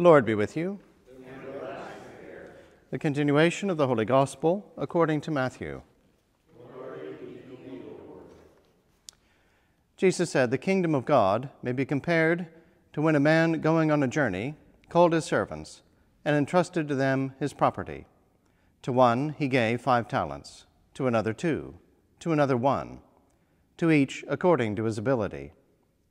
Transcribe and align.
The 0.00 0.04
Lord 0.04 0.24
be 0.24 0.34
with 0.34 0.56
you. 0.56 0.78
The 2.90 2.98
continuation 2.98 3.68
of 3.68 3.76
the 3.76 3.86
Holy 3.86 4.06
Gospel 4.06 4.72
according 4.78 5.20
to 5.20 5.30
Matthew. 5.30 5.82
Jesus 9.98 10.30
said, 10.30 10.50
The 10.50 10.56
kingdom 10.56 10.94
of 10.94 11.04
God 11.04 11.50
may 11.62 11.72
be 11.72 11.84
compared 11.84 12.46
to 12.94 13.02
when 13.02 13.14
a 13.14 13.20
man 13.20 13.60
going 13.60 13.90
on 13.90 14.02
a 14.02 14.08
journey 14.08 14.54
called 14.88 15.12
his 15.12 15.26
servants 15.26 15.82
and 16.24 16.34
entrusted 16.34 16.88
to 16.88 16.94
them 16.94 17.34
his 17.38 17.52
property. 17.52 18.06
To 18.84 18.92
one 18.92 19.34
he 19.38 19.48
gave 19.48 19.82
five 19.82 20.08
talents, 20.08 20.64
to 20.94 21.08
another 21.08 21.34
two, 21.34 21.74
to 22.20 22.32
another 22.32 22.56
one, 22.56 23.00
to 23.76 23.90
each 23.90 24.24
according 24.28 24.76
to 24.76 24.84
his 24.84 24.96
ability. 24.96 25.52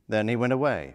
Then 0.08 0.28
he 0.28 0.36
went 0.36 0.52
away. 0.52 0.94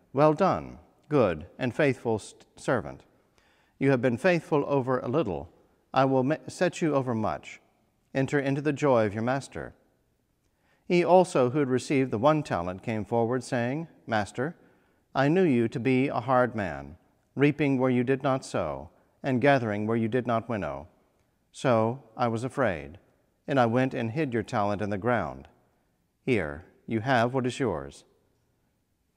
Well 0.13 0.33
done, 0.33 0.77
good 1.07 1.45
and 1.57 1.73
faithful 1.73 2.21
servant. 2.57 3.05
You 3.79 3.91
have 3.91 4.01
been 4.01 4.17
faithful 4.17 4.65
over 4.67 4.99
a 4.99 5.07
little. 5.07 5.49
I 5.93 6.05
will 6.05 6.35
set 6.47 6.81
you 6.81 6.93
over 6.95 7.15
much. 7.15 7.61
Enter 8.13 8.39
into 8.39 8.61
the 8.61 8.73
joy 8.73 9.05
of 9.05 9.13
your 9.13 9.23
master. 9.23 9.73
He 10.85 11.05
also, 11.05 11.51
who 11.51 11.59
had 11.59 11.69
received 11.69 12.11
the 12.11 12.17
one 12.17 12.43
talent, 12.43 12.83
came 12.83 13.05
forward, 13.05 13.43
saying, 13.43 13.87
Master, 14.05 14.57
I 15.15 15.29
knew 15.29 15.43
you 15.43 15.69
to 15.69 15.79
be 15.79 16.09
a 16.09 16.19
hard 16.19 16.55
man, 16.55 16.97
reaping 17.35 17.77
where 17.77 17.89
you 17.89 18.03
did 18.03 18.21
not 18.21 18.43
sow, 18.43 18.89
and 19.23 19.39
gathering 19.39 19.87
where 19.87 19.95
you 19.95 20.09
did 20.09 20.27
not 20.27 20.49
winnow. 20.49 20.89
So 21.53 22.03
I 22.17 22.27
was 22.27 22.43
afraid, 22.43 22.97
and 23.47 23.57
I 23.57 23.65
went 23.65 23.93
and 23.93 24.11
hid 24.11 24.33
your 24.33 24.43
talent 24.43 24.81
in 24.81 24.89
the 24.89 24.97
ground. 24.97 25.47
Here, 26.25 26.65
you 26.85 26.99
have 26.99 27.33
what 27.33 27.45
is 27.45 27.59
yours. 27.59 28.03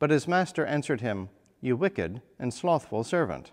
But 0.04 0.10
his 0.10 0.28
master 0.28 0.66
answered 0.66 1.00
him, 1.00 1.30
You 1.62 1.78
wicked 1.78 2.20
and 2.38 2.52
slothful 2.52 3.04
servant. 3.04 3.52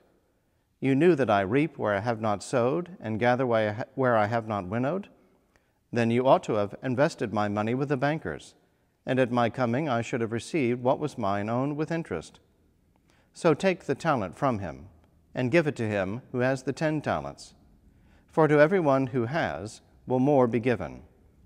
You 0.81 0.95
knew 0.95 1.15
that 1.15 1.29
I 1.29 1.39
reap 1.39 1.77
where 1.77 1.95
I 1.95 2.01
have 2.01 2.19
not 2.19 2.43
sowed, 2.43 2.97
and 2.99 3.21
gather 3.21 3.45
where 3.47 4.17
I 4.17 4.25
have 4.25 4.49
not 4.49 4.67
winnowed? 4.67 5.07
Then 5.93 6.11
you 6.11 6.27
ought 6.27 6.43
to 6.43 6.55
have 6.55 6.75
invested 6.83 7.33
my 7.33 7.47
money 7.47 7.73
with 7.73 7.87
the 7.87 7.95
bankers, 7.95 8.53
and 9.05 9.17
at 9.17 9.31
my 9.31 9.49
coming 9.49 9.87
I 9.87 10.01
should 10.01 10.19
have 10.19 10.33
received 10.33 10.83
what 10.83 10.99
was 10.99 11.17
mine 11.17 11.47
own 11.47 11.77
with 11.77 11.89
interest. 11.89 12.41
So 13.31 13.53
take 13.53 13.85
the 13.85 13.95
talent 13.95 14.37
from 14.37 14.59
him, 14.59 14.89
and 15.33 15.51
give 15.51 15.67
it 15.67 15.77
to 15.77 15.87
him 15.87 16.21
who 16.33 16.39
has 16.39 16.63
the 16.63 16.73
ten 16.73 16.99
talents. 16.99 17.53
For 18.27 18.49
to 18.49 18.59
everyone 18.59 19.07
who 19.07 19.27
has 19.27 19.79
will 20.05 20.19
more 20.19 20.47
be 20.47 20.59
given, 20.59 21.03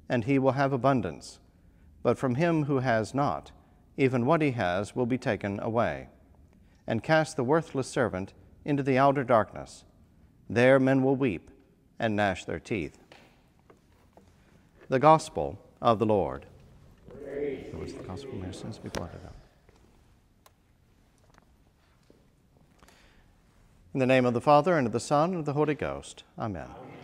and 0.09 0.23
he 0.23 0.39
will 0.39 0.53
have 0.53 0.73
abundance 0.73 1.37
but 2.01 2.19
from 2.19 2.35
him 2.35 2.65
who 2.65 2.79
has 2.79 3.15
not, 3.15 3.51
even 3.97 4.25
what 4.25 4.41
he 4.41 4.51
has 4.51 4.95
will 4.95 5.05
be 5.05 5.17
taken 5.17 5.59
away. 5.59 6.09
And 6.87 7.03
cast 7.03 7.35
the 7.35 7.43
worthless 7.43 7.87
servant 7.87 8.33
into 8.63 8.83
the 8.83 8.97
outer 8.97 9.23
darkness. 9.23 9.83
There 10.49 10.79
men 10.79 11.01
will 11.03 11.15
weep 11.15 11.49
and 11.97 12.15
gnash 12.15 12.45
their 12.45 12.59
teeth. 12.59 12.97
The 14.89 14.99
Gospel 14.99 15.57
of 15.81 15.99
the 15.99 16.05
Lord. 16.05 16.45
Praise 17.23 17.93
the 17.93 18.03
gospel, 18.03 18.31
be 18.31 18.89
blotted 18.89 19.19
out. 19.25 19.33
In 23.93 23.99
the 23.99 24.05
name 24.05 24.25
of 24.25 24.33
the 24.33 24.41
Father, 24.41 24.77
and 24.77 24.87
of 24.87 24.93
the 24.93 24.99
Son, 24.99 25.31
and 25.31 25.39
of 25.39 25.45
the 25.45 25.53
Holy 25.53 25.75
Ghost. 25.75 26.23
Amen. 26.37 26.63
Amen. 26.63 26.94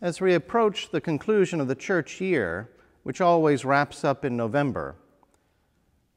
As 0.00 0.20
we 0.20 0.32
approach 0.34 0.90
the 0.90 1.00
conclusion 1.00 1.60
of 1.60 1.66
the 1.66 1.74
church 1.74 2.20
year, 2.20 2.70
which 3.02 3.20
always 3.20 3.64
wraps 3.64 4.04
up 4.04 4.24
in 4.24 4.36
November, 4.36 4.94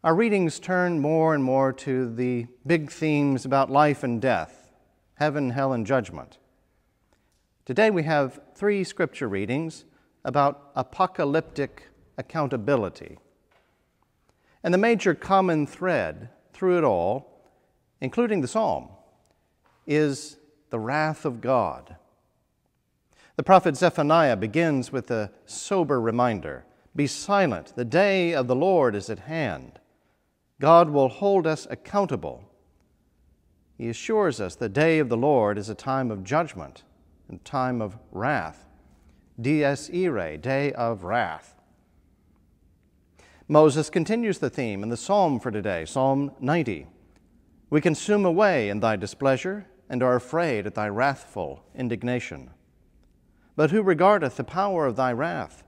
our 0.03 0.13
readings 0.13 0.59
turn 0.59 0.99
more 0.99 1.33
and 1.33 1.43
more 1.43 1.73
to 1.73 2.13
the 2.13 2.45
big 2.67 2.91
themes 2.91 3.43
about 3.43 3.71
life 3.71 4.03
and 4.03 4.21
death, 4.21 4.69
heaven, 5.15 5.49
hell, 5.49 5.73
and 5.73 5.87
judgment. 5.87 6.37
Today 7.65 7.89
we 7.89 8.03
have 8.03 8.39
three 8.53 8.83
scripture 8.83 9.27
readings 9.27 9.85
about 10.23 10.69
apocalyptic 10.75 11.87
accountability. 12.19 13.17
And 14.63 14.71
the 14.71 14.77
major 14.77 15.15
common 15.15 15.65
thread 15.65 16.29
through 16.53 16.77
it 16.77 16.83
all, 16.83 17.49
including 17.99 18.41
the 18.41 18.47
psalm, 18.47 18.89
is 19.87 20.37
the 20.69 20.79
wrath 20.79 21.25
of 21.25 21.41
God. 21.41 21.95
The 23.37 23.43
prophet 23.43 23.77
Zephaniah 23.77 24.35
begins 24.35 24.91
with 24.91 25.09
a 25.09 25.31
sober 25.45 26.01
reminder 26.01 26.65
Be 26.95 27.07
silent, 27.07 27.73
the 27.75 27.85
day 27.85 28.33
of 28.33 28.47
the 28.47 28.55
Lord 28.55 28.95
is 28.95 29.09
at 29.09 29.19
hand. 29.19 29.79
God 30.59 30.89
will 30.89 31.09
hold 31.09 31.47
us 31.47 31.65
accountable. 31.69 32.43
He 33.77 33.89
assures 33.89 34.39
us 34.39 34.55
the 34.55 34.69
day 34.69 34.99
of 34.99 35.09
the 35.09 35.17
Lord 35.17 35.57
is 35.57 35.69
a 35.69 35.75
time 35.75 36.11
of 36.11 36.23
judgment 36.23 36.83
and 37.29 37.43
time 37.43 37.81
of 37.81 37.97
wrath. 38.11 38.67
Dies 39.41 39.89
irae, 39.89 40.37
day 40.37 40.71
of 40.73 41.03
wrath. 41.03 41.55
Moses 43.47 43.89
continues 43.89 44.37
the 44.37 44.49
theme 44.49 44.83
in 44.83 44.89
the 44.89 44.97
psalm 44.97 45.39
for 45.39 45.49
today, 45.49 45.85
Psalm 45.85 46.31
90. 46.39 46.85
We 47.69 47.81
consume 47.81 48.25
away 48.25 48.69
in 48.69 48.81
thy 48.81 48.97
displeasure 48.97 49.65
and 49.89 50.03
are 50.03 50.15
afraid 50.15 50.67
at 50.67 50.75
thy 50.75 50.89
wrathful 50.89 51.63
indignation. 51.73 52.51
But 53.55 53.71
who 53.71 53.83
regardeth 53.83 54.37
the 54.37 54.43
power 54.43 54.85
of 54.85 54.95
thy 54.95 55.11
wrath, 55.11 55.63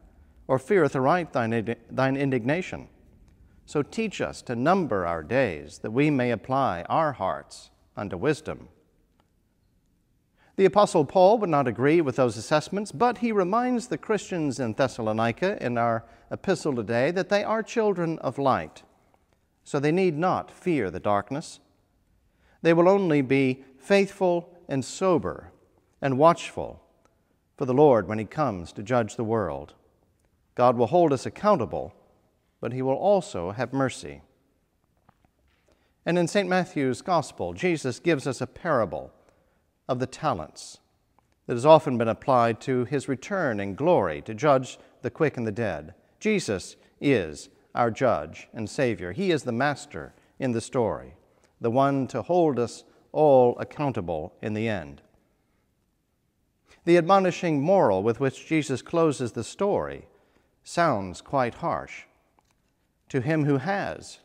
or 0.47 0.59
feareth 0.59 0.95
aright 0.95 1.33
thine, 1.33 1.75
thine 1.89 2.15
indignation? 2.15 2.87
So 3.65 3.81
teach 3.81 4.21
us 4.21 4.41
to 4.43 4.55
number 4.55 5.05
our 5.05 5.23
days, 5.23 5.79
that 5.79 5.91
we 5.91 6.09
may 6.09 6.31
apply 6.31 6.83
our 6.89 7.13
hearts 7.13 7.71
unto 7.95 8.17
wisdom. 8.17 8.67
The 10.55 10.65
Apostle 10.65 11.05
Paul 11.05 11.39
would 11.39 11.49
not 11.49 11.67
agree 11.67 11.99
with 11.99 12.15
those 12.15 12.37
assessments, 12.37 12.91
but 12.91 13.19
he 13.19 13.31
reminds 13.31 13.87
the 13.87 13.97
Christians 13.97 14.59
in 14.59 14.73
Thessalonica 14.73 15.57
in 15.63 15.77
our 15.77 16.05
epistle 16.29 16.75
today 16.75 17.09
that 17.11 17.29
they 17.29 17.43
are 17.43 17.63
children 17.63 18.19
of 18.19 18.37
light, 18.37 18.83
so 19.63 19.79
they 19.79 19.91
need 19.91 20.15
not 20.15 20.51
fear 20.51 20.91
the 20.91 20.99
darkness. 20.99 21.59
They 22.61 22.73
will 22.73 22.87
only 22.87 23.21
be 23.21 23.63
faithful 23.79 24.53
and 24.67 24.85
sober 24.85 25.51
and 26.01 26.19
watchful 26.19 26.82
for 27.57 27.65
the 27.65 27.73
Lord 27.73 28.07
when 28.07 28.19
He 28.19 28.25
comes 28.25 28.71
to 28.73 28.83
judge 28.83 29.15
the 29.15 29.23
world. 29.23 29.73
God 30.55 30.77
will 30.77 30.87
hold 30.87 31.13
us 31.13 31.25
accountable, 31.25 31.93
but 32.59 32.73
He 32.73 32.81
will 32.81 32.93
also 32.93 33.51
have 33.51 33.73
mercy. 33.73 34.21
And 36.05 36.17
in 36.17 36.27
St. 36.27 36.49
Matthew's 36.49 37.01
Gospel, 37.01 37.53
Jesus 37.53 37.99
gives 37.99 38.27
us 38.27 38.41
a 38.41 38.47
parable 38.47 39.11
of 39.87 39.99
the 39.99 40.07
talents 40.07 40.79
that 41.47 41.53
has 41.53 41.65
often 41.65 41.97
been 41.97 42.07
applied 42.07 42.61
to 42.61 42.85
His 42.85 43.07
return 43.07 43.59
in 43.59 43.75
glory 43.75 44.21
to 44.23 44.33
judge 44.33 44.77
the 45.01 45.09
quick 45.09 45.37
and 45.37 45.47
the 45.47 45.51
dead. 45.51 45.93
Jesus 46.19 46.75
is 47.01 47.49
our 47.75 47.91
judge 47.91 48.47
and 48.53 48.69
Savior. 48.69 49.11
He 49.11 49.31
is 49.31 49.43
the 49.43 49.51
master 49.51 50.13
in 50.39 50.51
the 50.51 50.61
story, 50.61 51.15
the 51.59 51.71
one 51.71 52.07
to 52.07 52.21
hold 52.21 52.59
us 52.59 52.83
all 53.11 53.57
accountable 53.59 54.33
in 54.41 54.53
the 54.53 54.67
end. 54.67 55.01
The 56.85 56.97
admonishing 56.97 57.61
moral 57.61 58.03
with 58.03 58.19
which 58.19 58.45
Jesus 58.45 58.81
closes 58.81 59.31
the 59.31 59.43
story 59.43 60.07
sounds 60.63 61.21
quite 61.21 61.55
harsh. 61.55 62.03
To 63.09 63.21
him 63.21 63.45
who 63.45 63.57
has 63.57 64.19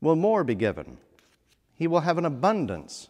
will 0.00 0.16
more 0.16 0.44
be 0.44 0.54
given. 0.54 0.98
He 1.74 1.86
will 1.86 2.00
have 2.00 2.18
an 2.18 2.24
abundance. 2.24 3.08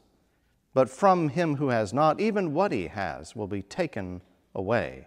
But 0.74 0.90
from 0.90 1.30
him 1.30 1.56
who 1.56 1.68
has 1.68 1.92
not, 1.92 2.20
even 2.20 2.52
what 2.52 2.72
he 2.72 2.88
has 2.88 3.36
will 3.36 3.46
be 3.46 3.62
taken 3.62 4.20
away. 4.54 5.06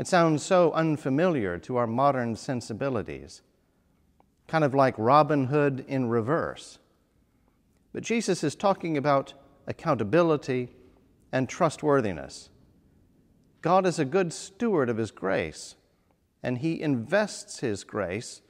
It 0.00 0.06
sounds 0.06 0.42
so 0.42 0.72
unfamiliar 0.72 1.58
to 1.58 1.76
our 1.76 1.86
modern 1.86 2.34
sensibilities, 2.34 3.42
kind 4.48 4.64
of 4.64 4.74
like 4.74 4.94
Robin 4.98 5.46
Hood 5.46 5.84
in 5.86 6.08
reverse. 6.08 6.78
But 7.92 8.02
Jesus 8.02 8.42
is 8.42 8.54
talking 8.54 8.96
about 8.96 9.34
accountability 9.66 10.70
and 11.32 11.48
trustworthiness. 11.48 12.50
God 13.62 13.86
is 13.86 13.98
a 13.98 14.04
good 14.04 14.32
steward 14.32 14.90
of 14.90 14.98
His 14.98 15.10
grace, 15.10 15.76
and 16.42 16.58
He 16.58 16.80
invests 16.80 17.60
His 17.60 17.82
grace 17.82 18.42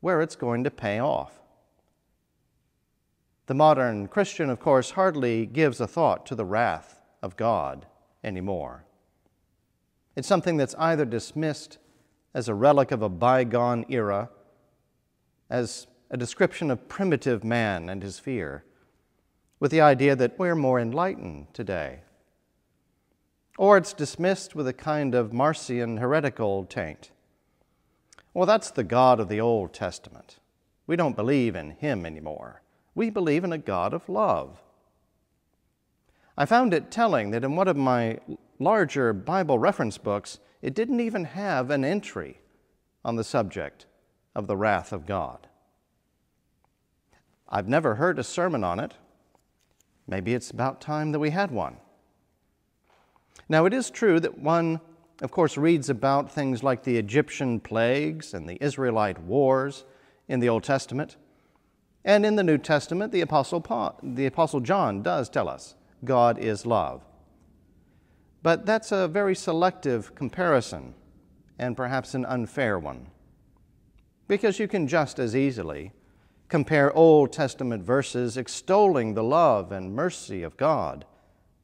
where 0.00 0.20
it's 0.20 0.36
going 0.36 0.62
to 0.64 0.70
pay 0.70 0.98
off. 0.98 1.40
The 3.46 3.54
modern 3.54 4.08
Christian, 4.08 4.50
of 4.50 4.60
course, 4.60 4.90
hardly 4.90 5.46
gives 5.46 5.80
a 5.80 5.86
thought 5.86 6.26
to 6.26 6.34
the 6.34 6.44
wrath 6.44 7.00
of 7.22 7.36
God 7.36 7.86
anymore. 8.22 8.84
It's 10.16 10.28
something 10.28 10.56
that's 10.56 10.74
either 10.78 11.04
dismissed 11.04 11.78
as 12.34 12.48
a 12.48 12.54
relic 12.54 12.90
of 12.90 13.02
a 13.02 13.08
bygone 13.08 13.86
era, 13.88 14.30
as 15.48 15.86
a 16.10 16.16
description 16.16 16.70
of 16.70 16.88
primitive 16.88 17.44
man 17.44 17.88
and 17.88 18.02
his 18.02 18.18
fear, 18.18 18.64
with 19.60 19.70
the 19.70 19.80
idea 19.80 20.16
that 20.16 20.38
we're 20.38 20.54
more 20.54 20.80
enlightened 20.80 21.46
today. 21.54 22.00
Or 23.58 23.76
it's 23.76 23.92
dismissed 23.92 24.54
with 24.54 24.68
a 24.68 24.72
kind 24.72 25.14
of 25.14 25.32
Marcion 25.32 25.96
heretical 25.96 26.64
taint. 26.64 27.10
Well, 28.34 28.46
that's 28.46 28.70
the 28.70 28.84
God 28.84 29.18
of 29.18 29.28
the 29.28 29.40
Old 29.40 29.72
Testament. 29.72 30.38
We 30.86 30.96
don't 30.96 31.16
believe 31.16 31.56
in 31.56 31.70
him 31.70 32.04
anymore. 32.04 32.62
We 32.94 33.08
believe 33.10 33.44
in 33.44 33.52
a 33.52 33.58
God 33.58 33.94
of 33.94 34.08
love. 34.08 34.60
I 36.36 36.44
found 36.44 36.74
it 36.74 36.90
telling 36.90 37.30
that 37.30 37.44
in 37.44 37.56
one 37.56 37.68
of 37.68 37.76
my 37.76 38.18
larger 38.58 39.12
Bible 39.14 39.58
reference 39.58 39.96
books, 39.96 40.38
it 40.60 40.74
didn't 40.74 41.00
even 41.00 41.24
have 41.24 41.70
an 41.70 41.84
entry 41.84 42.40
on 43.04 43.16
the 43.16 43.24
subject 43.24 43.86
of 44.34 44.46
the 44.46 44.56
wrath 44.56 44.92
of 44.92 45.06
God. 45.06 45.46
I've 47.48 47.68
never 47.68 47.94
heard 47.94 48.18
a 48.18 48.24
sermon 48.24 48.64
on 48.64 48.80
it. 48.80 48.94
Maybe 50.06 50.34
it's 50.34 50.50
about 50.50 50.80
time 50.80 51.12
that 51.12 51.20
we 51.20 51.30
had 51.30 51.50
one. 51.50 51.78
Now, 53.48 53.66
it 53.66 53.72
is 53.72 53.90
true 53.90 54.18
that 54.20 54.38
one, 54.38 54.80
of 55.22 55.30
course, 55.30 55.56
reads 55.56 55.88
about 55.88 56.30
things 56.30 56.62
like 56.62 56.82
the 56.82 56.96
Egyptian 56.96 57.60
plagues 57.60 58.34
and 58.34 58.48
the 58.48 58.58
Israelite 58.60 59.20
wars 59.20 59.84
in 60.28 60.40
the 60.40 60.48
Old 60.48 60.64
Testament. 60.64 61.16
And 62.04 62.24
in 62.24 62.36
the 62.36 62.42
New 62.42 62.58
Testament, 62.58 63.12
the 63.12 63.20
Apostle, 63.20 63.60
Paul, 63.60 63.98
the 64.02 64.26
Apostle 64.26 64.60
John 64.60 65.02
does 65.02 65.28
tell 65.28 65.48
us 65.48 65.74
God 66.04 66.38
is 66.38 66.66
love. 66.66 67.04
But 68.42 68.64
that's 68.64 68.92
a 68.92 69.08
very 69.08 69.34
selective 69.34 70.14
comparison 70.14 70.94
and 71.58 71.76
perhaps 71.76 72.14
an 72.14 72.24
unfair 72.24 72.78
one. 72.78 73.08
Because 74.28 74.58
you 74.58 74.68
can 74.68 74.86
just 74.86 75.18
as 75.18 75.34
easily 75.34 75.92
compare 76.48 76.96
Old 76.96 77.32
Testament 77.32 77.82
verses 77.82 78.36
extolling 78.36 79.14
the 79.14 79.24
love 79.24 79.72
and 79.72 79.94
mercy 79.94 80.42
of 80.42 80.56
God 80.56 81.04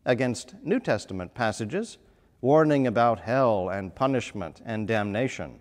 against 0.05 0.55
New 0.63 0.81
Testament 0.81 1.35
passages 1.35 1.99
warning 2.41 2.87
about 2.87 3.21
hell 3.21 3.69
and 3.69 3.95
punishment 3.95 4.61
and 4.65 4.89
damnation. 4.89 5.61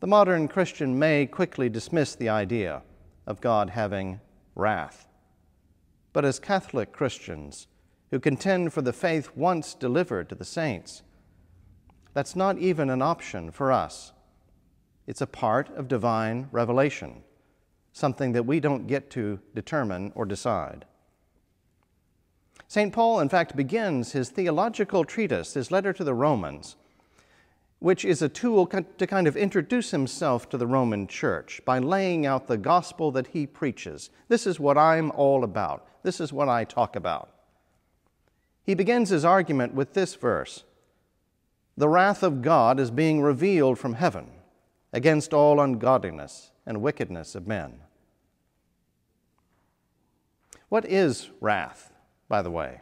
The 0.00 0.06
modern 0.06 0.46
Christian 0.48 0.98
may 0.98 1.26
quickly 1.26 1.68
dismiss 1.68 2.14
the 2.14 2.28
idea 2.28 2.82
of 3.26 3.40
God 3.40 3.70
having 3.70 4.20
wrath. 4.54 5.08
But 6.12 6.24
as 6.24 6.38
Catholic 6.38 6.92
Christians 6.92 7.66
who 8.10 8.20
contend 8.20 8.72
for 8.72 8.82
the 8.82 8.92
faith 8.92 9.30
once 9.36 9.74
delivered 9.74 10.28
to 10.28 10.34
the 10.34 10.44
saints, 10.44 11.02
that's 12.12 12.34
not 12.34 12.58
even 12.58 12.90
an 12.90 13.02
option 13.02 13.50
for 13.50 13.70
us. 13.70 14.12
It's 15.06 15.20
a 15.20 15.26
part 15.26 15.70
of 15.76 15.88
divine 15.88 16.48
revelation, 16.50 17.22
something 17.92 18.32
that 18.32 18.46
we 18.46 18.60
don't 18.60 18.86
get 18.86 19.10
to 19.10 19.40
determine 19.54 20.12
or 20.14 20.26
decide. 20.26 20.84
St. 22.70 22.92
Paul, 22.92 23.18
in 23.18 23.28
fact, 23.28 23.56
begins 23.56 24.12
his 24.12 24.28
theological 24.28 25.04
treatise, 25.04 25.54
his 25.54 25.72
letter 25.72 25.92
to 25.92 26.04
the 26.04 26.14
Romans, 26.14 26.76
which 27.80 28.04
is 28.04 28.22
a 28.22 28.28
tool 28.28 28.64
to 28.64 29.06
kind 29.08 29.26
of 29.26 29.36
introduce 29.36 29.90
himself 29.90 30.48
to 30.48 30.56
the 30.56 30.68
Roman 30.68 31.08
church 31.08 31.60
by 31.64 31.80
laying 31.80 32.26
out 32.26 32.46
the 32.46 32.56
gospel 32.56 33.10
that 33.10 33.26
he 33.26 33.44
preaches. 33.44 34.10
This 34.28 34.46
is 34.46 34.60
what 34.60 34.78
I'm 34.78 35.10
all 35.16 35.42
about. 35.42 35.84
This 36.04 36.20
is 36.20 36.32
what 36.32 36.48
I 36.48 36.62
talk 36.62 36.94
about. 36.94 37.30
He 38.62 38.74
begins 38.74 39.08
his 39.08 39.24
argument 39.24 39.74
with 39.74 39.94
this 39.94 40.14
verse 40.14 40.62
The 41.76 41.88
wrath 41.88 42.22
of 42.22 42.40
God 42.40 42.78
is 42.78 42.92
being 42.92 43.20
revealed 43.20 43.80
from 43.80 43.94
heaven 43.94 44.28
against 44.92 45.34
all 45.34 45.58
ungodliness 45.58 46.52
and 46.64 46.80
wickedness 46.80 47.34
of 47.34 47.48
men. 47.48 47.80
What 50.68 50.84
is 50.84 51.30
wrath? 51.40 51.89
By 52.30 52.40
the 52.40 52.50
way? 52.50 52.80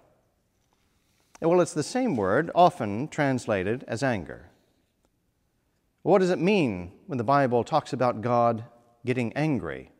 Well, 1.40 1.60
it's 1.60 1.72
the 1.72 1.82
same 1.82 2.16
word, 2.16 2.50
often 2.54 3.08
translated 3.08 3.82
as 3.88 4.02
anger. 4.02 4.50
What 6.02 6.18
does 6.18 6.30
it 6.30 6.38
mean 6.38 6.92
when 7.06 7.16
the 7.16 7.24
Bible 7.24 7.64
talks 7.64 7.92
about 7.92 8.20
God 8.20 8.64
getting 9.06 9.32
angry? 9.32 9.90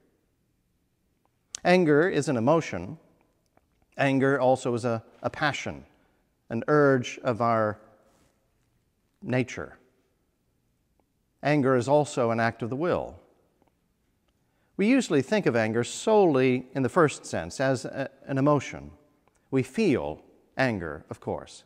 Anger 1.64 2.08
is 2.08 2.28
an 2.28 2.36
emotion. 2.36 2.98
Anger 3.96 4.38
also 4.38 4.74
is 4.74 4.84
a, 4.84 5.02
a 5.22 5.30
passion, 5.30 5.84
an 6.50 6.62
urge 6.68 7.18
of 7.24 7.40
our 7.40 7.80
nature. 9.22 9.78
Anger 11.42 11.74
is 11.74 11.88
also 11.88 12.30
an 12.30 12.38
act 12.38 12.62
of 12.62 12.68
the 12.68 12.76
will. 12.76 13.18
We 14.76 14.88
usually 14.88 15.22
think 15.22 15.46
of 15.46 15.56
anger 15.56 15.84
solely 15.84 16.66
in 16.74 16.82
the 16.82 16.88
first 16.88 17.24
sense 17.24 17.60
as 17.60 17.86
a, 17.86 18.10
an 18.26 18.36
emotion. 18.36 18.90
We 19.50 19.62
feel 19.62 20.22
anger, 20.56 21.04
of 21.10 21.20
course. 21.20 21.64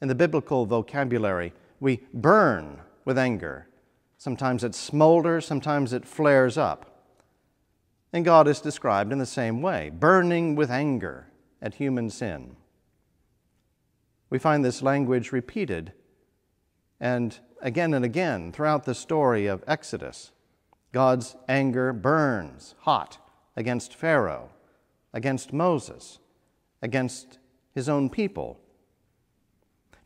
In 0.00 0.08
the 0.08 0.14
biblical 0.14 0.66
vocabulary, 0.66 1.52
we 1.78 2.00
burn 2.12 2.80
with 3.04 3.18
anger. 3.18 3.68
Sometimes 4.18 4.64
it 4.64 4.72
smolders, 4.72 5.44
sometimes 5.44 5.92
it 5.92 6.06
flares 6.06 6.58
up. 6.58 7.06
And 8.12 8.24
God 8.24 8.46
is 8.46 8.60
described 8.60 9.12
in 9.12 9.18
the 9.18 9.26
same 9.26 9.62
way, 9.62 9.90
burning 9.90 10.54
with 10.54 10.70
anger 10.70 11.28
at 11.60 11.74
human 11.74 12.10
sin. 12.10 12.56
We 14.28 14.38
find 14.38 14.64
this 14.64 14.82
language 14.82 15.32
repeated 15.32 15.92
and 17.00 17.38
again 17.60 17.94
and 17.94 18.04
again 18.04 18.52
throughout 18.52 18.84
the 18.84 18.94
story 18.94 19.46
of 19.46 19.64
Exodus. 19.66 20.32
God's 20.92 21.36
anger 21.48 21.92
burns 21.92 22.74
hot 22.80 23.18
against 23.56 23.94
Pharaoh, 23.94 24.50
against 25.12 25.52
Moses, 25.52 26.18
against 26.82 27.38
his 27.74 27.88
own 27.88 28.10
people. 28.10 28.58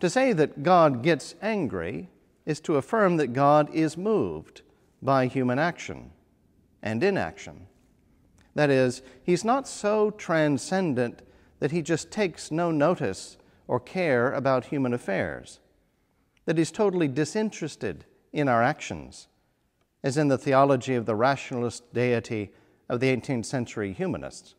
To 0.00 0.10
say 0.10 0.32
that 0.34 0.62
God 0.62 1.02
gets 1.02 1.34
angry 1.40 2.10
is 2.44 2.60
to 2.60 2.76
affirm 2.76 3.16
that 3.16 3.32
God 3.32 3.74
is 3.74 3.96
moved 3.96 4.62
by 5.02 5.26
human 5.26 5.58
action 5.58 6.10
and 6.82 7.02
inaction. 7.02 7.66
That 8.54 8.70
is, 8.70 9.02
he's 9.22 9.44
not 9.44 9.66
so 9.66 10.10
transcendent 10.10 11.22
that 11.58 11.72
he 11.72 11.82
just 11.82 12.10
takes 12.10 12.50
no 12.50 12.70
notice 12.70 13.36
or 13.66 13.80
care 13.80 14.32
about 14.32 14.66
human 14.66 14.94
affairs, 14.94 15.60
that 16.44 16.58
he's 16.58 16.70
totally 16.70 17.08
disinterested 17.08 18.04
in 18.32 18.48
our 18.48 18.62
actions, 18.62 19.28
as 20.04 20.16
in 20.16 20.28
the 20.28 20.38
theology 20.38 20.94
of 20.94 21.06
the 21.06 21.14
rationalist 21.14 21.92
deity 21.92 22.52
of 22.88 23.00
the 23.00 23.14
18th 23.14 23.46
century 23.46 23.92
humanists. 23.92 24.54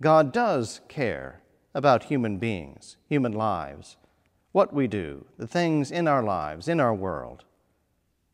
God 0.00 0.32
does 0.32 0.80
care 0.88 1.40
about 1.74 2.04
human 2.04 2.38
beings, 2.38 2.96
human 3.08 3.32
lives, 3.32 3.96
what 4.52 4.72
we 4.72 4.86
do, 4.86 5.26
the 5.38 5.46
things 5.46 5.90
in 5.90 6.06
our 6.06 6.22
lives, 6.22 6.68
in 6.68 6.80
our 6.80 6.94
world. 6.94 7.44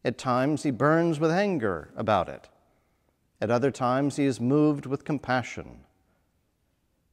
At 0.05 0.19
times, 0.19 0.63
He 0.63 0.71
burns 0.71 1.21
with 1.21 1.31
anger 1.31 1.91
about 1.97 2.29
it. 2.29 2.49
At 3.41 3.51
other 3.51 3.71
times, 3.71 4.17
He 4.17 4.25
is 4.25 4.41
moved 4.41 4.87
with 4.87 5.05
compassion. 5.05 5.81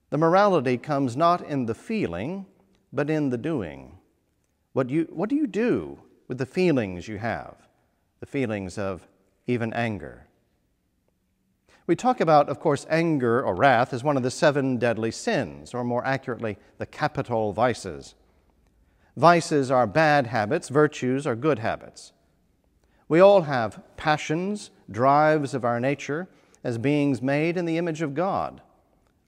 The 0.09 0.17
morality 0.17 0.77
comes 0.77 1.17
not 1.17 1.41
in 1.45 1.65
the 1.65 1.75
feeling, 1.75 2.45
but 2.93 3.09
in 3.09 3.29
the 3.29 3.37
doing. 3.37 3.97
What, 4.73 4.89
you, 4.89 5.07
what 5.11 5.29
do 5.29 5.35
you 5.35 5.47
do 5.47 5.99
with 6.27 6.37
the 6.37 6.45
feelings 6.45 7.07
you 7.07 7.17
have? 7.17 7.55
The 8.19 8.25
feelings 8.25 8.77
of 8.77 9.07
even 9.47 9.73
anger. 9.73 10.27
We 11.87 11.95
talk 11.95 12.19
about, 12.19 12.49
of 12.49 12.59
course, 12.59 12.85
anger 12.89 13.41
or 13.41 13.55
wrath 13.55 13.93
as 13.93 14.03
one 14.03 14.17
of 14.17 14.23
the 14.23 14.29
seven 14.29 14.77
deadly 14.77 15.09
sins, 15.09 15.73
or 15.73 15.85
more 15.85 16.05
accurately, 16.05 16.57
the 16.77 16.85
capital 16.85 17.53
vices. 17.53 18.13
Vices 19.15 19.71
are 19.71 19.87
bad 19.87 20.27
habits, 20.27 20.67
virtues 20.67 21.25
are 21.25 21.35
good 21.35 21.59
habits. 21.59 22.11
We 23.07 23.21
all 23.21 23.43
have 23.43 23.81
passions, 23.95 24.69
drives 24.91 25.53
of 25.53 25.63
our 25.63 25.79
nature 25.79 26.27
as 26.61 26.77
beings 26.77 27.21
made 27.21 27.55
in 27.55 27.65
the 27.65 27.77
image 27.77 28.01
of 28.01 28.13
God. 28.13 28.61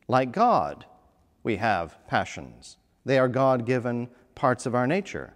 Like 0.09 0.33
God, 0.33 0.85
we 1.43 1.55
have 1.55 1.97
passions. 2.07 2.75
They 3.05 3.17
are 3.17 3.29
God 3.29 3.65
given 3.65 4.09
parts 4.35 4.65
of 4.65 4.75
our 4.75 4.85
nature. 4.85 5.33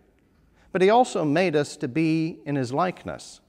But 0.73 0.81
He 0.81 0.89
also 0.89 1.23
made 1.23 1.55
us 1.55 1.77
to 1.77 1.87
be 1.87 2.39
in 2.45 2.55
His 2.57 2.73
likeness. 2.73 3.39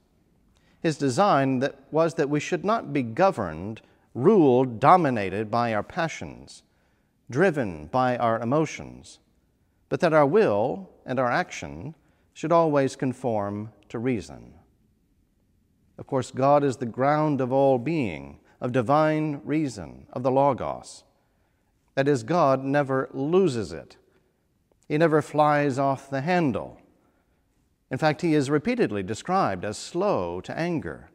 His 0.84 0.98
design 0.98 1.60
that 1.60 1.76
was 1.90 2.12
that 2.16 2.28
we 2.28 2.38
should 2.40 2.62
not 2.62 2.92
be 2.92 3.02
governed, 3.02 3.80
ruled, 4.14 4.80
dominated 4.80 5.50
by 5.50 5.72
our 5.72 5.82
passions, 5.82 6.62
driven 7.30 7.86
by 7.86 8.18
our 8.18 8.38
emotions, 8.38 9.18
but 9.88 10.00
that 10.00 10.12
our 10.12 10.26
will 10.26 10.90
and 11.06 11.18
our 11.18 11.32
action 11.32 11.94
should 12.34 12.52
always 12.52 12.96
conform 12.96 13.72
to 13.88 13.98
reason. 13.98 14.52
Of 15.96 16.06
course, 16.06 16.30
God 16.30 16.62
is 16.62 16.76
the 16.76 16.84
ground 16.84 17.40
of 17.40 17.50
all 17.50 17.78
being, 17.78 18.40
of 18.60 18.70
divine 18.72 19.40
reason, 19.42 20.06
of 20.12 20.22
the 20.22 20.30
Logos. 20.30 21.04
That 21.94 22.08
is, 22.08 22.24
God 22.24 22.62
never 22.62 23.08
loses 23.14 23.72
it. 23.72 23.96
He 24.86 24.98
never 24.98 25.22
flies 25.22 25.78
off 25.78 26.10
the 26.10 26.20
handle. 26.20 26.78
In 27.90 27.98
fact, 27.98 28.22
he 28.22 28.34
is 28.34 28.50
repeatedly 28.50 29.02
described 29.02 29.64
as 29.64 29.78
slow 29.78 30.40
to 30.40 30.58
anger. 30.58 31.10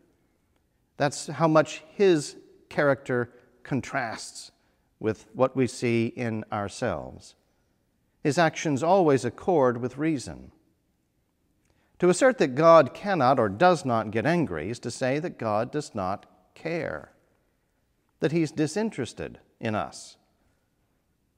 That's 0.97 1.27
how 1.27 1.47
much 1.47 1.83
his 1.95 2.35
character 2.69 3.31
contrasts 3.63 4.51
with 4.99 5.25
what 5.33 5.55
we 5.55 5.67
see 5.67 6.07
in 6.07 6.43
ourselves. 6.51 7.35
His 8.21 8.38
actions 8.38 8.83
always 8.83 9.23
accord 9.23 9.81
with 9.81 9.97
reason. 9.97 10.51
To 11.99 12.09
assert 12.09 12.38
that 12.38 12.55
God 12.55 12.93
cannot 12.93 13.39
or 13.39 13.49
does 13.49 13.85
not 13.85 14.11
get 14.11 14.25
angry 14.25 14.69
is 14.69 14.79
to 14.79 14.91
say 14.91 15.19
that 15.19 15.38
God 15.38 15.71
does 15.71 15.93
not 15.93 16.25
care, 16.55 17.11
that 18.19 18.31
he's 18.31 18.51
disinterested 18.51 19.39
in 19.59 19.75
us. 19.75 20.17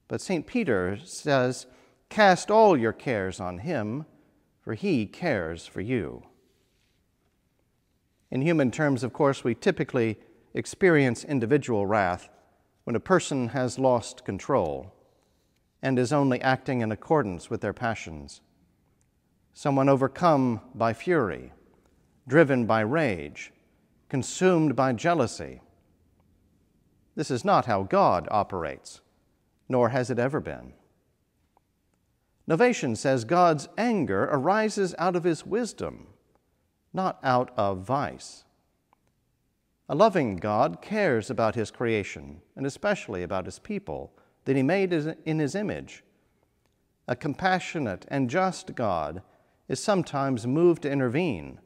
But 0.07 0.21
St. 0.21 0.45
Peter 0.45 0.97
says, 1.03 1.65
Cast 2.09 2.51
all 2.51 2.75
your 2.75 2.93
cares 2.93 3.39
on 3.39 3.59
him, 3.59 4.05
for 4.61 4.73
he 4.73 5.05
cares 5.05 5.65
for 5.65 5.81
you. 5.81 6.23
In 8.29 8.41
human 8.41 8.71
terms, 8.71 9.03
of 9.03 9.11
course, 9.11 9.43
we 9.43 9.55
typically 9.55 10.17
experience 10.53 11.23
individual 11.23 11.85
wrath 11.85 12.29
when 12.83 12.95
a 12.95 12.99
person 12.99 13.49
has 13.49 13.79
lost 13.79 14.23
control 14.23 14.93
and 15.81 15.97
is 15.97 16.13
only 16.13 16.39
acting 16.41 16.81
in 16.81 16.91
accordance 16.91 17.49
with 17.49 17.61
their 17.61 17.73
passions 17.73 18.41
someone 19.53 19.89
overcome 19.89 20.61
by 20.73 20.93
fury, 20.93 21.51
driven 22.27 22.65
by 22.65 22.81
rage, 22.81 23.51
consumed 24.09 24.75
by 24.75 24.93
jealousy. 24.93 25.61
This 27.15 27.29
is 27.29 27.43
not 27.43 27.65
how 27.65 27.83
God 27.83 28.27
operates, 28.31 29.01
nor 29.67 29.89
has 29.89 30.09
it 30.09 30.19
ever 30.19 30.39
been. 30.39 30.73
Novatian 32.51 32.97
says 32.97 33.23
God's 33.23 33.69
anger 33.77 34.25
arises 34.25 34.93
out 34.99 35.15
of 35.15 35.23
his 35.23 35.45
wisdom, 35.45 36.07
not 36.91 37.17
out 37.23 37.49
of 37.55 37.85
vice. 37.85 38.43
A 39.87 39.95
loving 39.95 40.35
God 40.35 40.81
cares 40.81 41.29
about 41.29 41.55
his 41.55 41.71
creation, 41.71 42.41
and 42.57 42.65
especially 42.65 43.23
about 43.23 43.45
his 43.45 43.57
people 43.57 44.11
that 44.43 44.57
he 44.57 44.63
made 44.63 44.91
in 44.91 45.39
his 45.39 45.55
image. 45.55 46.03
A 47.07 47.15
compassionate 47.15 48.05
and 48.09 48.29
just 48.29 48.75
God 48.75 49.21
is 49.69 49.81
sometimes 49.81 50.45
moved 50.45 50.81
to 50.81 50.91
intervene 50.91 51.61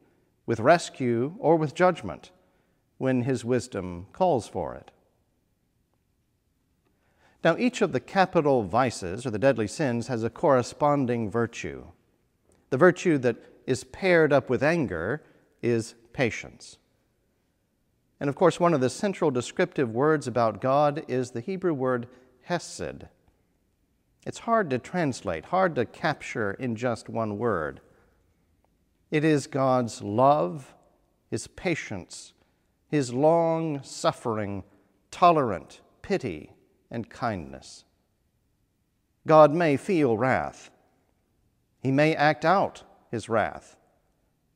with 0.46 0.60
rescue 0.60 1.34
or 1.40 1.56
with 1.56 1.74
judgment 1.74 2.30
when 2.98 3.22
his 3.22 3.44
wisdom 3.44 4.06
calls 4.12 4.46
for 4.46 4.76
it. 4.76 4.92
Now, 7.46 7.56
each 7.56 7.80
of 7.80 7.92
the 7.92 8.00
capital 8.00 8.64
vices 8.64 9.24
or 9.24 9.30
the 9.30 9.38
deadly 9.38 9.68
sins 9.68 10.08
has 10.08 10.24
a 10.24 10.28
corresponding 10.28 11.30
virtue. 11.30 11.84
The 12.70 12.76
virtue 12.76 13.18
that 13.18 13.36
is 13.68 13.84
paired 13.84 14.32
up 14.32 14.50
with 14.50 14.64
anger 14.64 15.22
is 15.62 15.94
patience. 16.12 16.78
And 18.18 18.28
of 18.28 18.34
course, 18.34 18.58
one 18.58 18.74
of 18.74 18.80
the 18.80 18.90
central 18.90 19.30
descriptive 19.30 19.92
words 19.94 20.26
about 20.26 20.60
God 20.60 21.04
is 21.06 21.30
the 21.30 21.40
Hebrew 21.40 21.72
word 21.72 22.08
hesed. 22.42 23.06
It's 24.26 24.40
hard 24.40 24.68
to 24.70 24.78
translate, 24.80 25.44
hard 25.44 25.76
to 25.76 25.84
capture 25.84 26.50
in 26.54 26.74
just 26.74 27.08
one 27.08 27.38
word. 27.38 27.80
It 29.12 29.22
is 29.22 29.46
God's 29.46 30.02
love, 30.02 30.74
His 31.30 31.46
patience, 31.46 32.32
His 32.88 33.14
long 33.14 33.84
suffering, 33.84 34.64
tolerant 35.12 35.80
pity, 36.02 36.50
and 36.90 37.08
kindness. 37.10 37.84
God 39.26 39.52
may 39.52 39.76
feel 39.76 40.16
wrath. 40.16 40.70
He 41.80 41.90
may 41.90 42.14
act 42.14 42.44
out 42.44 42.82
his 43.10 43.28
wrath, 43.28 43.76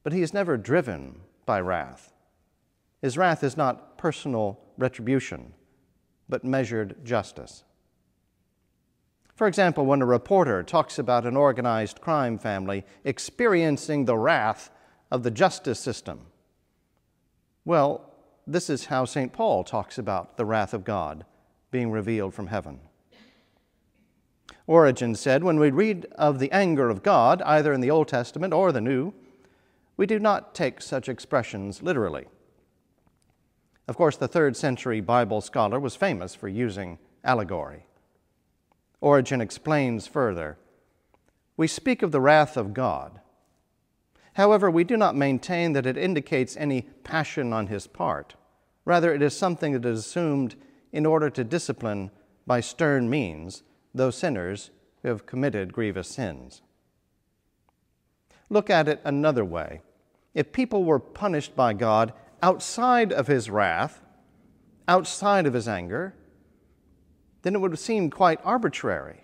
but 0.03 0.13
he 0.13 0.23
is 0.23 0.35
never 0.35 0.57
driven 0.57 1.21
by 1.47 1.61
wrath. 1.61 2.13
His 3.03 3.17
wrath 3.19 3.43
is 3.43 3.57
not 3.57 3.99
personal 3.99 4.61
retribution, 4.79 5.53
but 6.29 6.45
measured 6.45 7.05
justice. 7.05 7.65
For 9.35 9.47
example, 9.47 9.87
when 9.87 10.03
a 10.03 10.07
reporter 10.07 10.63
talks 10.63 10.99
about 10.99 11.27
an 11.27 11.37
organized 11.37 12.01
crime 12.01 12.39
family 12.39 12.85
experiencing 13.05 14.05
the 14.05 14.19
wrath 14.19 14.71
of 15.11 15.23
the 15.23 15.31
justice 15.31 15.81
system, 15.81 16.27
well, 17.65 18.13
this 18.47 18.69
is 18.69 18.87
how 18.87 19.05
St. 19.05 19.33
Paul 19.33 19.65
talks 19.65 19.97
about 19.97 20.37
the 20.37 20.45
wrath 20.45 20.75
of 20.75 20.85
God 20.85 21.25
being 21.71 21.91
revealed 21.91 22.35
from 22.35 22.49
heaven. 22.49 22.81
Origen 24.67 25.15
said, 25.15 25.43
When 25.43 25.59
we 25.59 25.71
read 25.71 26.07
of 26.17 26.39
the 26.39 26.53
anger 26.53 26.89
of 26.89 27.03
God, 27.03 27.43
either 27.43 27.73
in 27.73 27.81
the 27.81 27.91
Old 27.91 28.09
Testament 28.09 28.55
or 28.55 28.73
the 28.73 28.81
New, 28.81 29.13
we 29.97 30.07
do 30.07 30.19
not 30.19 30.55
take 30.55 30.81
such 30.81 31.09
expressions 31.09 31.83
literally. 31.83 32.27
Of 33.89 33.97
course, 33.97 34.17
the 34.17 34.29
third 34.29 34.57
century 34.57 35.01
Bible 35.01 35.41
scholar 35.41 35.81
was 35.81 35.97
famous 35.97 36.35
for 36.35 36.49
using 36.49 36.99
allegory. 37.25 37.87
Origen 39.01 39.41
explains 39.41 40.07
further 40.07 40.57
We 41.57 41.67
speak 41.67 42.03
of 42.03 42.13
the 42.13 42.21
wrath 42.21 42.57
of 42.57 42.73
God. 42.73 43.21
However, 44.35 44.71
we 44.71 44.85
do 44.85 44.97
not 44.97 45.17
maintain 45.17 45.73
that 45.73 45.87
it 45.87 45.97
indicates 45.97 46.57
any 46.57 46.83
passion 47.03 47.53
on 47.53 47.67
his 47.67 47.87
part. 47.87 48.37
Rather, 48.85 49.13
it 49.13 49.23
is 49.23 49.37
something 49.37 49.73
that 49.73 49.85
is 49.85 49.99
assumed 49.99 50.55
in 50.93 51.07
order 51.07 51.31
to 51.31 51.45
discipline 51.45 52.11
by 52.47 52.61
stern 52.61 53.09
means 53.09 53.63
those 53.95 54.17
sinners 54.17 54.71
who 55.03 55.09
have 55.09 55.27
committed 55.27 55.73
grievous 55.73 56.09
sins. 56.09 56.63
Look 58.49 58.69
at 58.69 58.89
it 58.89 59.01
another 59.05 59.45
way. 59.45 59.81
If 60.35 60.53
people 60.53 60.85
were 60.85 60.99
punished 60.99 61.55
by 61.55 61.73
God 61.73 62.13
outside 62.43 63.13
of 63.13 63.27
his 63.27 63.51
wrath, 63.51 64.01
outside 64.89 65.47
of 65.47 65.55
his 65.55 65.69
anger, 65.69 66.15
then 67.43 67.55
it 67.55 67.61
would 67.61 67.79
seem 67.79 68.11
quite 68.11 68.41
arbitrary 68.45 69.23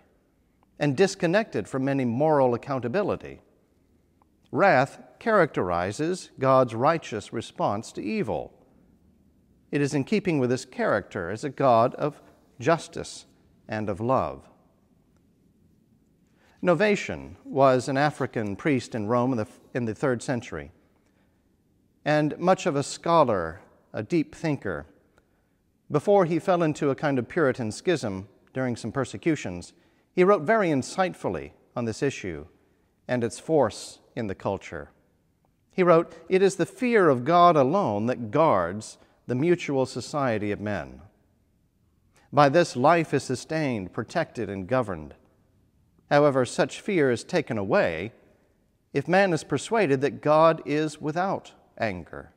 and 0.78 0.96
disconnected 0.96 1.68
from 1.68 1.88
any 1.88 2.04
moral 2.04 2.54
accountability. 2.54 3.40
Wrath 4.52 5.00
characterizes 5.18 6.30
God's 6.38 6.74
righteous 6.74 7.32
response 7.32 7.92
to 7.92 8.02
evil. 8.02 8.52
It 9.76 9.82
is 9.82 9.92
in 9.92 10.04
keeping 10.04 10.38
with 10.38 10.50
his 10.50 10.64
character 10.64 11.28
as 11.28 11.44
a 11.44 11.50
God 11.50 11.94
of 11.96 12.22
justice 12.58 13.26
and 13.68 13.90
of 13.90 14.00
love. 14.00 14.48
Novatian 16.62 17.34
was 17.44 17.86
an 17.86 17.98
African 17.98 18.56
priest 18.56 18.94
in 18.94 19.06
Rome 19.06 19.32
in 19.32 19.36
the, 19.36 19.46
in 19.74 19.84
the 19.84 19.94
third 19.94 20.22
century, 20.22 20.72
and 22.06 22.38
much 22.38 22.64
of 22.64 22.74
a 22.74 22.82
scholar, 22.82 23.60
a 23.92 24.02
deep 24.02 24.34
thinker 24.34 24.86
before 25.90 26.24
he 26.24 26.38
fell 26.38 26.62
into 26.62 26.88
a 26.88 26.94
kind 26.94 27.18
of 27.18 27.28
Puritan 27.28 27.70
schism 27.70 28.28
during 28.54 28.76
some 28.76 28.92
persecutions, 28.92 29.74
he 30.14 30.24
wrote 30.24 30.40
very 30.40 30.70
insightfully 30.70 31.50
on 31.76 31.84
this 31.84 32.02
issue 32.02 32.46
and 33.06 33.22
its 33.22 33.38
force 33.38 33.98
in 34.14 34.26
the 34.26 34.34
culture. 34.34 34.88
He 35.70 35.82
wrote, 35.82 36.14
It 36.30 36.40
is 36.40 36.56
the 36.56 36.64
fear 36.64 37.10
of 37.10 37.26
God 37.26 37.56
alone 37.56 38.06
that 38.06 38.30
guards 38.30 38.96
the 39.26 39.34
mutual 39.34 39.86
society 39.86 40.52
of 40.52 40.60
men. 40.60 41.00
By 42.32 42.48
this, 42.48 42.76
life 42.76 43.14
is 43.14 43.22
sustained, 43.22 43.92
protected, 43.92 44.48
and 44.48 44.66
governed. 44.66 45.14
However, 46.10 46.44
such 46.44 46.80
fear 46.80 47.10
is 47.10 47.24
taken 47.24 47.58
away 47.58 48.12
if 48.92 49.08
man 49.08 49.32
is 49.32 49.44
persuaded 49.44 50.00
that 50.00 50.22
God 50.22 50.62
is 50.64 51.00
without 51.00 51.52
anger. 51.78 52.32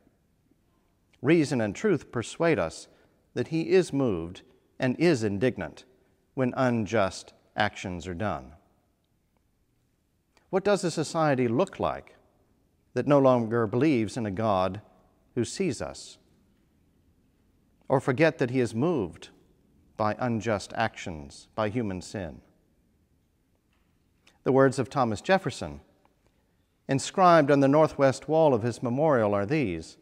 Reason 1.21 1.61
and 1.61 1.75
truth 1.75 2.11
persuade 2.11 2.59
us 2.59 2.87
that 3.33 3.49
he 3.49 3.69
is 3.69 3.93
moved 3.93 4.41
and 4.79 4.99
is 4.99 5.23
indignant 5.23 5.85
when 6.33 6.53
unjust 6.55 7.33
actions 7.55 8.07
are 8.07 8.13
done. 8.13 8.53
What 10.49 10.63
does 10.63 10.83
a 10.83 10.91
society 10.91 11.47
look 11.47 11.79
like 11.79 12.15
that 12.93 13.07
no 13.07 13.19
longer 13.19 13.67
believes 13.67 14.17
in 14.17 14.25
a 14.25 14.31
God 14.31 14.81
who 15.35 15.45
sees 15.45 15.81
us, 15.81 16.17
or 17.89 17.99
forget 17.99 18.37
that 18.37 18.51
he 18.51 18.59
is 18.59 18.73
moved 18.73 19.29
by 19.97 20.15
unjust 20.19 20.71
actions, 20.75 21.49
by 21.55 21.67
human 21.67 22.01
sin. 22.01 22.39
The 24.43 24.53
words 24.53 24.79
of 24.79 24.89
Thomas 24.89 25.19
Jefferson, 25.19 25.81
inscribed 26.87 27.51
on 27.51 27.59
the 27.59 27.67
northwest 27.67 28.29
wall 28.29 28.53
of 28.53 28.63
his 28.63 28.81
memorial, 28.81 29.33
are 29.33 29.45
these 29.45 29.97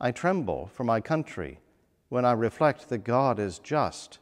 I 0.00 0.10
tremble 0.10 0.70
for 0.74 0.82
my 0.82 1.00
country 1.00 1.60
when 2.08 2.24
I 2.24 2.32
reflect 2.32 2.88
that 2.88 3.04
God 3.04 3.38
is 3.38 3.58
just, 3.58 4.18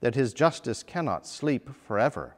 that 0.00 0.14
his 0.14 0.32
justice 0.32 0.82
cannot 0.82 1.26
sleep 1.26 1.70
forever. 1.86 2.34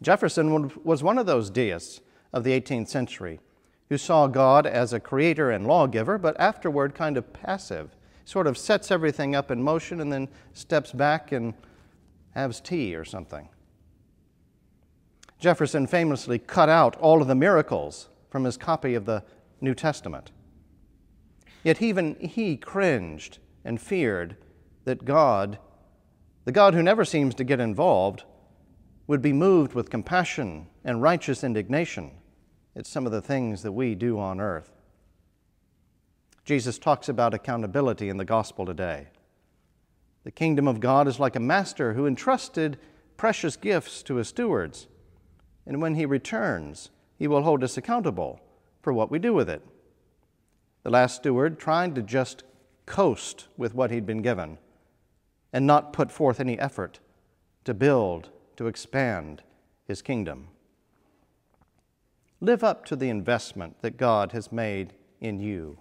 Jefferson 0.00 0.72
was 0.82 1.02
one 1.02 1.18
of 1.18 1.26
those 1.26 1.50
deists 1.50 2.00
of 2.32 2.44
the 2.44 2.58
18th 2.58 2.88
century 2.88 3.40
who 3.88 3.96
saw 3.98 4.26
God 4.26 4.66
as 4.66 4.92
a 4.92 5.00
creator 5.00 5.50
and 5.50 5.66
lawgiver, 5.66 6.18
but 6.18 6.38
afterward 6.38 6.94
kind 6.94 7.16
of 7.16 7.32
passive, 7.32 7.96
sort 8.24 8.46
of 8.46 8.58
sets 8.58 8.90
everything 8.90 9.34
up 9.34 9.50
in 9.50 9.62
motion 9.62 10.00
and 10.00 10.12
then 10.12 10.28
steps 10.52 10.92
back 10.92 11.32
and 11.32 11.54
has 12.32 12.60
tea 12.60 12.94
or 12.94 13.04
something. 13.04 13.48
Jefferson 15.38 15.86
famously 15.86 16.38
cut 16.38 16.68
out 16.68 16.96
all 16.96 17.22
of 17.22 17.28
the 17.28 17.34
miracles 17.34 18.08
from 18.28 18.44
his 18.44 18.56
copy 18.56 18.94
of 18.94 19.06
the 19.06 19.22
New 19.60 19.74
Testament. 19.74 20.32
Yet 21.64 21.80
even 21.80 22.16
he 22.16 22.56
cringed 22.56 23.38
and 23.64 23.80
feared 23.80 24.36
that 24.84 25.04
God, 25.04 25.58
the 26.44 26.52
God 26.52 26.74
who 26.74 26.82
never 26.82 27.04
seems 27.04 27.34
to 27.36 27.44
get 27.44 27.60
involved, 27.60 28.24
would 29.06 29.22
be 29.22 29.32
moved 29.32 29.74
with 29.74 29.90
compassion 29.90 30.66
and 30.84 31.00
righteous 31.00 31.42
indignation 31.42 32.17
at 32.78 32.86
some 32.86 33.04
of 33.04 33.12
the 33.12 33.20
things 33.20 33.62
that 33.62 33.72
we 33.72 33.96
do 33.96 34.20
on 34.20 34.40
earth. 34.40 34.70
Jesus 36.44 36.78
talks 36.78 37.08
about 37.08 37.34
accountability 37.34 38.08
in 38.08 38.16
the 38.16 38.24
gospel 38.24 38.64
today. 38.64 39.08
The 40.22 40.30
kingdom 40.30 40.68
of 40.68 40.78
God 40.78 41.08
is 41.08 41.18
like 41.18 41.34
a 41.34 41.40
master 41.40 41.94
who 41.94 42.06
entrusted 42.06 42.78
precious 43.16 43.56
gifts 43.56 44.02
to 44.04 44.14
his 44.14 44.28
stewards, 44.28 44.86
and 45.66 45.82
when 45.82 45.96
he 45.96 46.06
returns, 46.06 46.90
he 47.18 47.26
will 47.26 47.42
hold 47.42 47.64
us 47.64 47.76
accountable 47.76 48.40
for 48.80 48.92
what 48.92 49.10
we 49.10 49.18
do 49.18 49.34
with 49.34 49.50
it. 49.50 49.62
The 50.84 50.90
last 50.90 51.16
steward 51.16 51.58
tried 51.58 51.96
to 51.96 52.02
just 52.02 52.44
coast 52.86 53.48
with 53.56 53.74
what 53.74 53.90
he'd 53.90 54.06
been 54.06 54.22
given 54.22 54.56
and 55.52 55.66
not 55.66 55.92
put 55.92 56.12
forth 56.12 56.38
any 56.38 56.58
effort 56.58 57.00
to 57.64 57.74
build, 57.74 58.30
to 58.56 58.68
expand 58.68 59.42
his 59.84 60.00
kingdom. 60.00 60.48
Live 62.40 62.62
up 62.62 62.84
to 62.84 62.94
the 62.94 63.08
investment 63.08 63.82
that 63.82 63.96
God 63.96 64.30
has 64.30 64.52
made 64.52 64.92
in 65.20 65.40
you. 65.40 65.80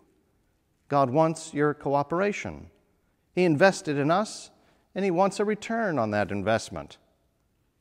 God 0.88 1.12
wants 1.12 1.54
your 1.54 1.76
cooperation. 1.76 2.72
He 3.36 3.44
invested 3.44 3.98
in 3.98 4.10
us, 4.10 4.50
and 4.96 5.06
He 5.06 5.12
wants 5.12 5.40
a 5.40 5.46
return 5.46 6.00
on 6.00 6.10
that 6.12 6.32
investment. 6.32 6.98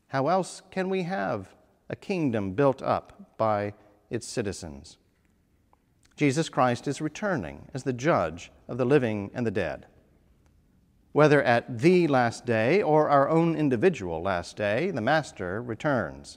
How 0.08 0.28
else 0.28 0.60
can 0.70 0.90
we 0.90 1.04
have 1.04 1.54
a 1.88 1.96
kingdom 1.96 2.52
built 2.52 2.82
up 2.82 3.38
by 3.38 3.72
its 4.10 4.26
citizens? 4.26 4.98
Jesus 6.14 6.50
Christ 6.50 6.86
is 6.86 7.00
returning 7.00 7.68
as 7.72 7.82
the 7.84 7.92
judge 7.94 8.50
of 8.68 8.76
the 8.76 8.84
living 8.84 9.30
and 9.32 9.46
the 9.46 9.50
dead. 9.50 9.86
Whether 11.12 11.42
at 11.42 11.78
the 11.78 12.08
last 12.08 12.44
day 12.44 12.82
or 12.82 13.08
our 13.08 13.28
own 13.30 13.56
individual 13.56 14.20
last 14.20 14.56
day, 14.58 14.90
the 14.90 15.00
Master 15.00 15.62
returns. 15.62 16.36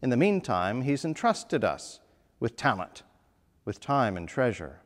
In 0.00 0.10
the 0.10 0.16
meantime, 0.16 0.82
He's 0.82 1.04
entrusted 1.04 1.64
us 1.64 2.00
with 2.40 2.56
talent, 2.56 3.02
with 3.64 3.80
time 3.80 4.16
and 4.16 4.28
treasure. 4.28 4.80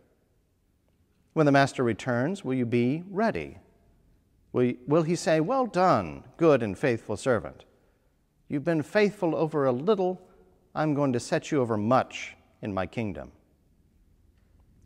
When 1.35 1.47
the 1.47 1.53
Master 1.53 1.83
returns, 1.83 2.45
will 2.45 2.55
you 2.55 2.67
be 2.67 3.05
ready? 3.11 3.59
Will, 4.53 5.03
He 5.03 5.17
say, 5.17 5.41
Well 5.41 5.67
done, 5.67 6.25
good 6.37 6.63
and 6.63 6.79
faithful 6.79 7.17
servant? 7.17 7.65
You've 8.49 8.65
been 8.65 8.83
faithful 8.83 9.35
over 9.35 9.65
a 9.67 9.73
little, 9.73 10.21
I'm 10.75 10.95
going 10.95 11.13
to 11.13 11.21
set 11.21 11.51
you 11.51 11.61
over 11.61 11.77
much 11.77 12.37
in 12.61 12.73
my 12.73 12.87
kingdom. 12.87 13.33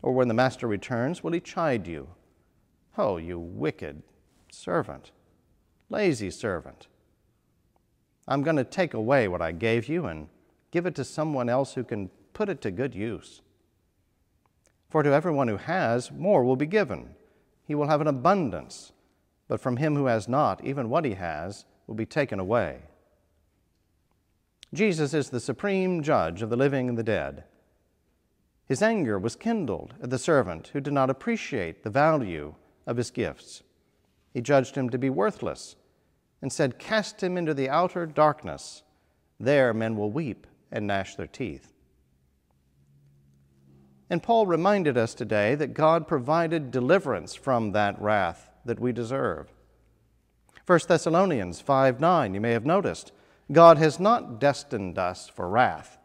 Or 0.02 0.12
when 0.12 0.28
the 0.28 0.34
Master 0.34 0.66
returns, 0.66 1.22
will 1.22 1.32
He 1.32 1.40
chide 1.40 1.86
you? 1.86 2.08
Oh, 2.98 3.16
you 3.16 3.38
wicked 3.38 4.02
servant, 4.50 5.10
lazy 5.88 6.30
servant. 6.30 6.88
I'm 8.28 8.42
going 8.42 8.56
to 8.56 8.64
take 8.64 8.94
away 8.94 9.28
what 9.28 9.42
I 9.42 9.52
gave 9.52 9.88
you 9.88 10.06
and 10.06 10.28
give 10.70 10.86
it 10.86 10.94
to 10.96 11.04
someone 11.04 11.48
else 11.48 11.74
who 11.74 11.84
can 11.84 12.10
put 12.32 12.48
it 12.48 12.60
to 12.62 12.70
good 12.70 12.94
use. 12.94 13.40
For 14.88 15.02
to 15.02 15.12
everyone 15.12 15.48
who 15.48 15.56
has, 15.56 16.10
more 16.10 16.44
will 16.44 16.56
be 16.56 16.66
given. 16.66 17.10
He 17.66 17.74
will 17.74 17.88
have 17.88 18.00
an 18.00 18.06
abundance. 18.06 18.92
But 19.48 19.60
from 19.60 19.76
him 19.76 19.94
who 19.94 20.06
has 20.06 20.28
not, 20.28 20.64
even 20.64 20.90
what 20.90 21.04
he 21.04 21.14
has 21.14 21.64
will 21.86 21.94
be 21.94 22.06
taken 22.06 22.40
away. 22.40 22.80
Jesus 24.74 25.14
is 25.14 25.30
the 25.30 25.40
supreme 25.40 26.02
judge 26.02 26.42
of 26.42 26.50
the 26.50 26.56
living 26.56 26.88
and 26.88 26.98
the 26.98 27.02
dead. 27.04 27.44
His 28.66 28.82
anger 28.82 29.18
was 29.18 29.36
kindled 29.36 29.94
at 30.02 30.10
the 30.10 30.18
servant 30.18 30.68
who 30.68 30.80
did 30.80 30.92
not 30.92 31.10
appreciate 31.10 31.84
the 31.84 31.90
value 31.90 32.54
of 32.86 32.96
his 32.96 33.12
gifts. 33.12 33.62
He 34.34 34.40
judged 34.40 34.74
him 34.74 34.90
to 34.90 34.98
be 34.98 35.08
worthless 35.08 35.76
and 36.42 36.52
said, 36.52 36.78
Cast 36.78 37.22
him 37.22 37.36
into 37.36 37.54
the 37.54 37.68
outer 37.68 38.06
darkness. 38.06 38.82
There 39.38 39.72
men 39.74 39.96
will 39.96 40.10
weep 40.10 40.46
and 40.70 40.86
gnash 40.86 41.16
their 41.16 41.26
teeth. 41.26 41.72
And 44.08 44.22
Paul 44.22 44.46
reminded 44.46 44.96
us 44.96 45.14
today 45.14 45.54
that 45.56 45.74
God 45.74 46.06
provided 46.06 46.70
deliverance 46.70 47.34
from 47.34 47.72
that 47.72 48.00
wrath 48.00 48.50
that 48.64 48.80
we 48.80 48.92
deserve. 48.92 49.52
1 50.66 50.80
Thessalonians 50.88 51.60
5 51.60 52.00
9, 52.00 52.34
you 52.34 52.40
may 52.40 52.52
have 52.52 52.66
noticed, 52.66 53.12
God 53.52 53.78
has 53.78 54.00
not 54.00 54.40
destined 54.40 54.98
us 54.98 55.28
for 55.28 55.48
wrath, 55.48 55.98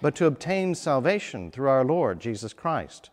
but 0.00 0.14
to 0.16 0.26
obtain 0.26 0.74
salvation 0.74 1.50
through 1.50 1.68
our 1.68 1.84
Lord 1.84 2.20
Jesus 2.20 2.52
Christ. 2.52 3.10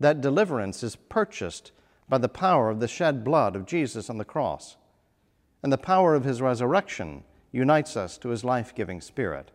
That 0.00 0.20
deliverance 0.20 0.82
is 0.82 0.96
purchased 0.96 1.72
by 2.08 2.18
the 2.18 2.28
power 2.28 2.70
of 2.70 2.80
the 2.80 2.88
shed 2.88 3.24
blood 3.24 3.56
of 3.56 3.66
Jesus 3.66 4.08
on 4.08 4.18
the 4.18 4.24
cross 4.24 4.76
and 5.64 5.72
the 5.72 5.78
power 5.78 6.14
of 6.14 6.24
his 6.24 6.42
resurrection 6.42 7.24
unites 7.50 7.96
us 7.96 8.18
to 8.18 8.28
his 8.28 8.44
life 8.44 8.74
giving 8.74 9.00
spirit. 9.00 9.50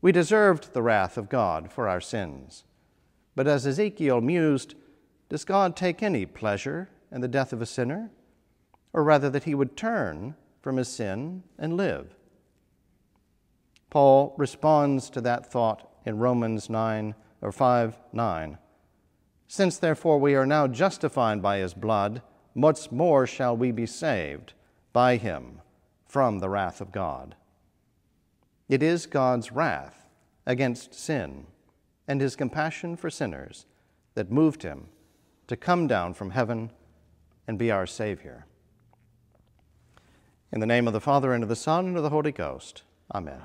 We 0.00 0.12
deserved 0.12 0.72
the 0.72 0.82
wrath 0.82 1.18
of 1.18 1.28
God 1.28 1.72
for 1.72 1.88
our 1.88 2.00
sins. 2.00 2.62
But 3.34 3.48
as 3.48 3.66
Ezekiel 3.66 4.20
mused, 4.20 4.76
does 5.28 5.44
God 5.44 5.74
take 5.74 6.04
any 6.04 6.24
pleasure 6.24 6.88
in 7.10 7.20
the 7.20 7.26
death 7.26 7.52
of 7.52 7.60
a 7.60 7.66
sinner? 7.66 8.12
Or 8.92 9.02
rather, 9.02 9.28
that 9.30 9.42
he 9.42 9.56
would 9.56 9.76
turn 9.76 10.36
from 10.60 10.76
his 10.76 10.86
sin 10.86 11.42
and 11.58 11.76
live? 11.76 12.14
Paul 13.90 14.36
responds 14.38 15.10
to 15.10 15.20
that 15.22 15.50
thought 15.50 15.90
in 16.06 16.18
Romans 16.18 16.70
9 16.70 17.16
or 17.40 17.50
5 17.50 17.98
9. 18.12 18.58
Since 19.48 19.78
therefore 19.78 20.20
we 20.20 20.36
are 20.36 20.46
now 20.46 20.68
justified 20.68 21.42
by 21.42 21.58
his 21.58 21.74
blood, 21.74 22.22
much 22.54 22.92
more 22.92 23.26
shall 23.26 23.56
we 23.56 23.72
be 23.72 23.86
saved 23.86 24.52
by 24.92 25.16
him 25.16 25.60
from 26.06 26.38
the 26.38 26.48
wrath 26.48 26.80
of 26.80 26.92
God. 26.92 27.34
It 28.68 28.82
is 28.82 29.06
God's 29.06 29.52
wrath 29.52 30.06
against 30.46 30.94
sin 30.94 31.46
and 32.06 32.20
his 32.20 32.36
compassion 32.36 32.96
for 32.96 33.10
sinners 33.10 33.66
that 34.14 34.30
moved 34.30 34.62
him 34.62 34.88
to 35.46 35.56
come 35.56 35.86
down 35.86 36.14
from 36.14 36.30
heaven 36.30 36.70
and 37.46 37.58
be 37.58 37.70
our 37.70 37.86
Savior. 37.86 38.46
In 40.52 40.60
the 40.60 40.66
name 40.66 40.86
of 40.86 40.92
the 40.92 41.00
Father, 41.00 41.32
and 41.32 41.42
of 41.42 41.48
the 41.48 41.56
Son, 41.56 41.86
and 41.86 41.96
of 41.96 42.02
the 42.02 42.10
Holy 42.10 42.32
Ghost. 42.32 42.82
Amen. 43.14 43.40